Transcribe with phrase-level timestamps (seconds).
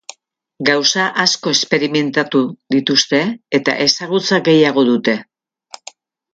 [0.69, 2.41] Gauza asko esperimentatu
[2.77, 3.21] dituzte
[3.61, 5.19] eta ezagutza gehiago dute.